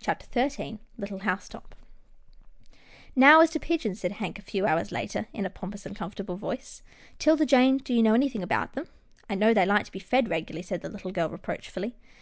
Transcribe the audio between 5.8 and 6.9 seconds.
and comfortable voice,"